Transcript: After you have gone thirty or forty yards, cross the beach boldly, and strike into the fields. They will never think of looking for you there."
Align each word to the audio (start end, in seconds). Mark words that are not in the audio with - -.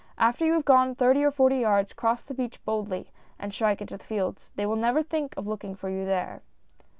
After 0.17 0.43
you 0.43 0.53
have 0.53 0.65
gone 0.65 0.95
thirty 0.95 1.23
or 1.23 1.29
forty 1.29 1.57
yards, 1.59 1.93
cross 1.93 2.23
the 2.23 2.33
beach 2.33 2.65
boldly, 2.65 3.11
and 3.37 3.53
strike 3.53 3.81
into 3.81 3.99
the 3.99 4.03
fields. 4.03 4.49
They 4.55 4.65
will 4.65 4.75
never 4.75 5.03
think 5.03 5.35
of 5.37 5.45
looking 5.45 5.75
for 5.75 5.91
you 5.91 6.05
there." 6.05 6.41